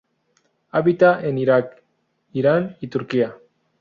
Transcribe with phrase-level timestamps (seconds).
[0.71, 1.83] Habita en Irak,
[2.33, 3.35] Irán y Turquía.